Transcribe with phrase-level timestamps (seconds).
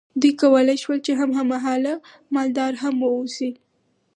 [0.21, 1.93] دوی کولی شول چې هم مهاله
[2.33, 3.51] مالدار هم واوسي.